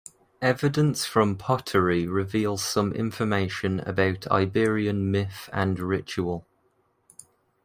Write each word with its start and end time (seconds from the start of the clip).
Evidence 0.41 1.05
from 1.05 1.35
pottery 1.35 2.07
reveals 2.07 2.65
some 2.65 2.91
information 2.91 3.81
about 3.81 4.25
Iberian 4.31 5.11
myth 5.11 5.47
and 5.53 5.79
ritual. 5.79 6.47